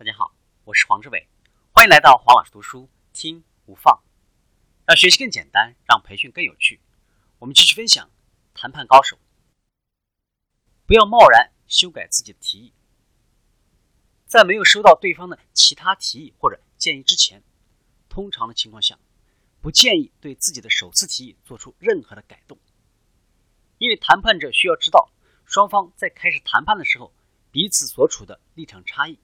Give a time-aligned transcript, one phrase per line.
[0.00, 1.28] 大家好，我是黄志伟，
[1.74, 4.02] 欢迎来到黄老师读书听无放，
[4.86, 6.80] 让学习更简单，让培训更有趣。
[7.38, 8.10] 我们继续分享
[8.54, 9.18] 谈判高手，
[10.86, 12.72] 不要贸然修改自己的提议，
[14.24, 17.42] 在没有收到对方的其他提议或者建议之前，
[18.08, 18.98] 通常的情况下，
[19.60, 22.58] 不建议对自己的首次提议做出任何的改动，
[23.76, 25.10] 因为谈判者需要知道
[25.44, 27.12] 双方在开始谈判的时候
[27.50, 29.18] 彼此所处的立场差异。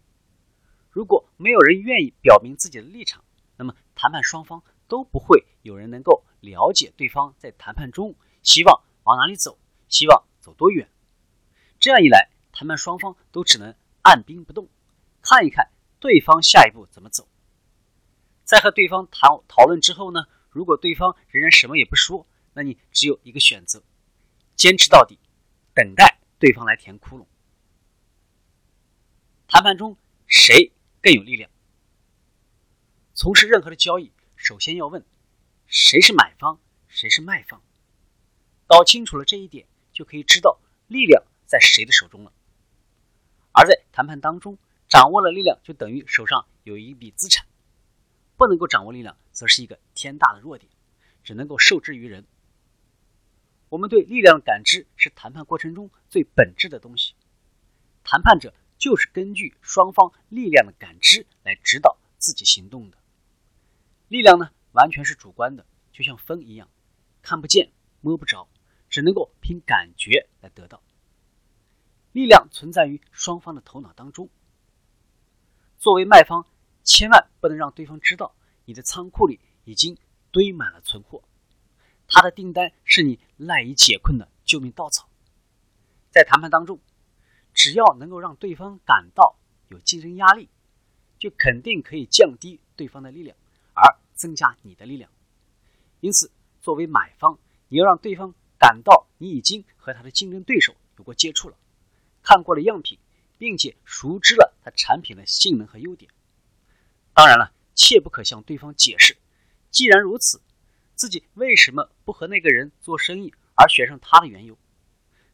[0.96, 3.22] 如果没有人愿意表明自己的立场，
[3.58, 9.58] 那么谈判双方都不会有人能够了解对方在谈判中希望往哪里走，
[9.90, 10.88] 希望走多远。
[11.78, 14.70] 这样一来，谈判双方都只能按兵不动，
[15.20, 17.28] 看一看对方下一步怎么走。
[18.44, 23.82] 在和对方谈讨论之后呢，如果对方仍然什么也不说，那你只有一个选择：
[24.54, 25.18] 坚持到底，
[25.74, 27.26] 等待对方来填窟窿。
[29.46, 30.72] 谈判中谁？
[31.02, 31.50] 更有力量。
[33.14, 35.04] 从事任何的交易，首先要问
[35.66, 37.62] 谁是买方，谁是卖方。
[38.66, 42.32] 搞清楚了这一点，就可以知道力量在谁的手中了。
[43.52, 47.46] 而在谈判当中，掌握了力量，就等于手上有一笔资产；
[48.36, 50.70] 不能够掌握力量，则是一个天大的弱点，
[51.24, 52.26] 只能够受制于人。
[53.68, 57.14] 我们对力量的感知是谈判过程中最本质的东西。
[58.04, 58.52] 谈判者。
[58.78, 62.98] 就是根据双方力量的感知来指导自己行动的。
[64.08, 66.68] 力量呢，完全是主观的，就像风一样，
[67.22, 68.48] 看不见、摸不着，
[68.88, 70.82] 只能够凭感觉来得到。
[72.12, 74.28] 力量存在于双方的头脑当中。
[75.78, 76.46] 作为卖方，
[76.84, 79.96] 千万不能让对方知道你的仓库里已经
[80.30, 81.22] 堆满了存货，
[82.06, 85.08] 他的订单是你赖以解困的救命稻草。
[86.10, 86.78] 在谈判当中。
[87.56, 89.34] 只要能够让对方感到
[89.68, 90.50] 有竞争压力，
[91.18, 93.34] 就肯定可以降低对方的力量，
[93.72, 95.10] 而增加你的力量。
[96.00, 101.56] 因此，作为买方，你要让对方感到你已经和他的竞争对手有过接触了，
[102.22, 102.98] 看过了样品，
[103.38, 106.10] 并且熟知了他产品的性能和优点。
[107.14, 109.16] 当然了，切不可向对方解释，
[109.70, 110.42] 既然如此，
[110.94, 114.58] 自己为什么不和那个人做生意而选上他的缘由，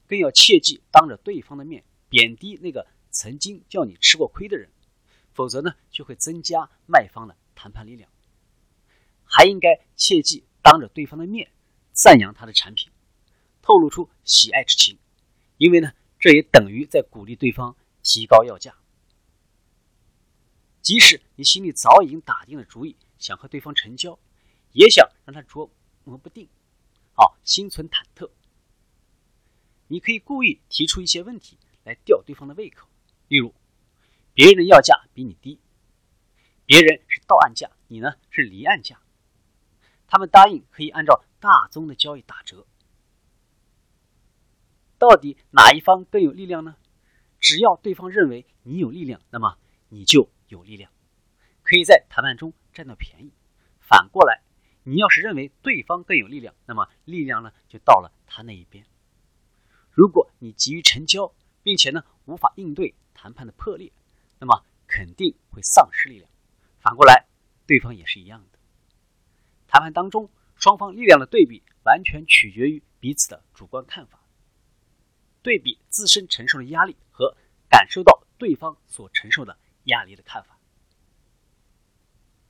[0.06, 1.82] 更要切记当着对方的面。
[2.12, 4.68] 贬低那个曾经叫你吃过亏的人，
[5.32, 8.10] 否则呢就会增加卖方的谈判力量。
[9.24, 11.50] 还应该切记当着对方的面
[11.92, 12.92] 赞扬他的产品，
[13.62, 14.98] 透露出喜爱之情，
[15.56, 18.76] 因为呢这也等于在鼓励对方提高要价。
[20.82, 24.18] 即使你心里早已经打定了主意，想和对方成交，
[24.72, 25.70] 也想让他琢
[26.04, 26.46] 磨不定，
[27.14, 28.28] 好心存忐忑，
[29.86, 31.56] 你可以故意提出一些问题。
[31.84, 32.88] 来吊对方的胃口，
[33.28, 33.54] 例如，
[34.34, 35.60] 别人的要价比你低，
[36.64, 39.00] 别人是到岸价，你呢是离岸价，
[40.06, 42.66] 他们答应可以按照大宗的交易打折，
[44.98, 46.76] 到底哪一方更有力量呢？
[47.40, 50.92] 只要对方认为你有力量，那么你就有力量，
[51.62, 53.32] 可以在谈判中占到便宜。
[53.80, 54.42] 反过来，
[54.84, 58.86] 你要是认为对方更有力量，那么力量呢就到了他那一边。
[59.90, 63.92] 如果你急于成交，并且呢，无法应对谈判的破裂，
[64.38, 66.30] 那么肯定会丧失力量。
[66.80, 67.26] 反过来，
[67.66, 68.58] 对方也是一样的。
[69.68, 74.20] 谈判当中，双方力量的对比完全取决于彼此的主观看法，
[75.42, 77.36] 对比自身承受的压力和
[77.68, 80.58] 感受到对方所承受的压力的看法。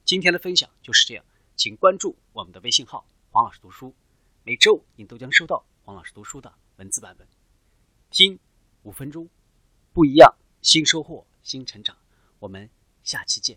[0.05, 1.25] 今天的分享就是这样，
[1.55, 3.95] 请关注我们的微信号“黄老师读书”，
[4.45, 7.29] 每周你都将收到黄老师读书的文字版本。
[8.11, 8.39] 听。
[8.83, 9.29] 五分钟，
[9.93, 11.97] 不一样，新收获，新成长。
[12.39, 12.69] 我们
[13.05, 13.57] 下期见。